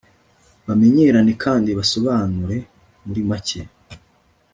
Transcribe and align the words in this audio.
bamenyerane 0.67 1.31
kandi 1.43 1.69
basobanure 1.77 2.57
muri 3.05 3.21
make 3.29 3.61